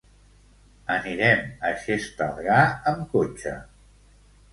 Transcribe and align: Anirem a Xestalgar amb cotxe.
Anirem 0.93 1.43
a 1.69 1.73
Xestalgar 1.83 2.63
amb 2.93 3.05
cotxe. 3.13 3.55